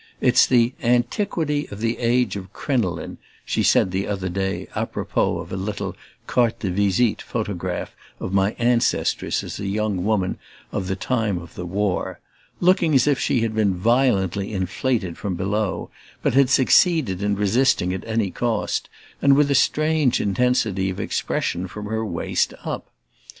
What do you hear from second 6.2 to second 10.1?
carte de visite photograph of my ancestress as a young